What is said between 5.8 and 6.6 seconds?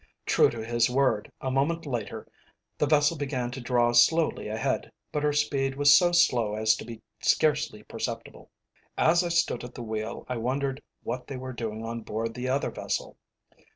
so slow